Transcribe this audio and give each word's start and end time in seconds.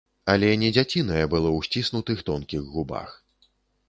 Але 0.33 0.47
не 0.61 0.69
дзяцінае 0.77 1.19
было 1.33 1.49
ў 1.49 1.59
сціснутых 1.67 2.23
тонкіх 2.31 2.63
губах. 2.73 3.13